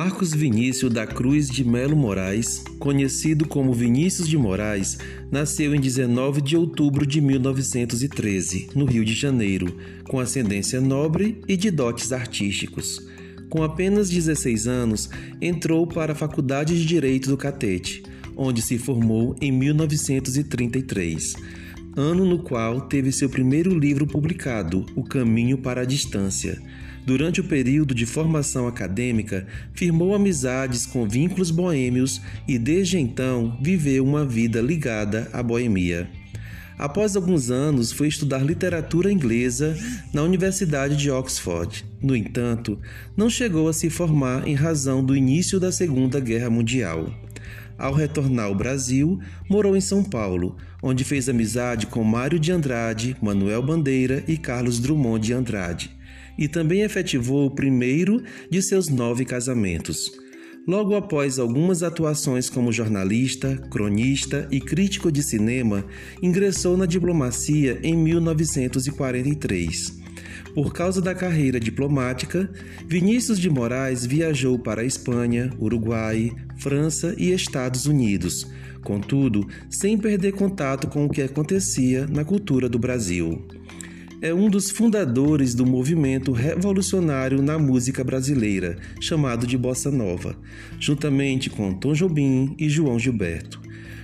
[0.00, 4.96] Marcos Vinícius da Cruz de Melo Moraes, conhecido como Vinícius de Moraes,
[5.28, 11.56] nasceu em 19 de outubro de 1913, no Rio de Janeiro, com ascendência nobre e
[11.56, 13.04] de dotes artísticos.
[13.50, 15.10] Com apenas 16 anos,
[15.40, 18.04] entrou para a Faculdade de Direito do Catete,
[18.36, 21.34] onde se formou em 1933,
[21.96, 26.62] ano no qual teve seu primeiro livro publicado, O Caminho para a Distância
[27.08, 34.04] Durante o período de formação acadêmica, firmou amizades com vínculos boêmios e desde então viveu
[34.04, 36.06] uma vida ligada à boemia.
[36.76, 39.74] Após alguns anos, foi estudar literatura inglesa
[40.12, 41.82] na Universidade de Oxford.
[42.02, 42.78] No entanto,
[43.16, 47.10] não chegou a se formar em razão do início da Segunda Guerra Mundial.
[47.78, 53.16] Ao retornar ao Brasil, morou em São Paulo, onde fez amizade com Mário de Andrade,
[53.22, 55.97] Manuel Bandeira e Carlos Drummond de Andrade
[56.38, 60.12] e também efetivou o primeiro de seus nove casamentos.
[60.66, 65.86] Logo após algumas atuações como jornalista, cronista e crítico de cinema,
[66.22, 69.96] ingressou na diplomacia em 1943.
[70.54, 72.50] Por causa da carreira diplomática,
[72.86, 78.46] Vinícius de Moraes viajou para Espanha, Uruguai, França e Estados Unidos,
[78.82, 83.42] contudo, sem perder contato com o que acontecia na cultura do Brasil
[84.20, 90.36] é um dos fundadores do movimento revolucionário na música brasileira, chamado de Bossa Nova,
[90.80, 93.60] juntamente com Tom Jobim e João Gilberto.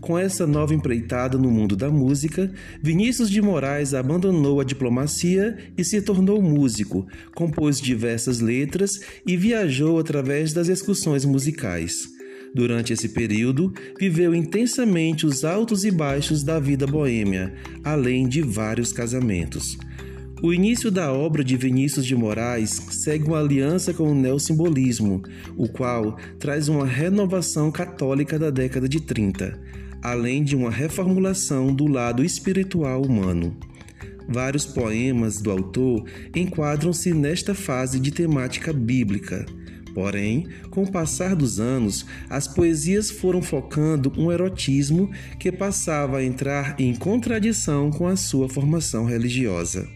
[0.00, 2.50] Com essa nova empreitada no mundo da música,
[2.82, 9.98] Vinícius de Moraes abandonou a diplomacia e se tornou músico, compôs diversas letras e viajou
[9.98, 12.17] através das excursões musicais.
[12.54, 18.92] Durante esse período, viveu intensamente os altos e baixos da vida boêmia, além de vários
[18.92, 19.76] casamentos.
[20.40, 25.20] O início da obra de Vinícius de Moraes segue uma aliança com o neossimbolismo,
[25.56, 29.58] o qual traz uma renovação católica da década de 30,
[30.00, 33.56] além de uma reformulação do lado espiritual humano.
[34.28, 36.04] Vários poemas do autor
[36.36, 39.44] enquadram-se nesta fase de temática bíblica.
[39.98, 45.10] Porém, com o passar dos anos, as poesias foram focando um erotismo
[45.40, 49.88] que passava a entrar em contradição com a sua formação religiosa.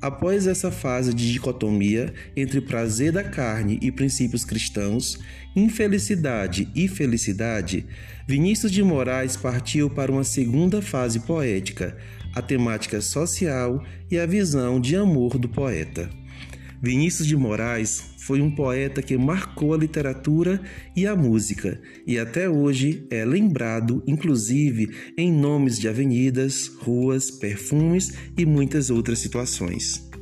[0.00, 5.18] Após essa fase de dicotomia entre prazer da carne e princípios cristãos,
[5.56, 7.84] infelicidade e felicidade,
[8.28, 11.96] Vinícius de Moraes partiu para uma segunda fase poética,
[12.36, 16.08] a temática social e a visão de amor do poeta.
[16.84, 20.60] Vinícius de Moraes foi um poeta que marcou a literatura
[20.94, 28.12] e a música, e até hoje é lembrado, inclusive, em nomes de avenidas, ruas, perfumes
[28.36, 30.13] e muitas outras situações.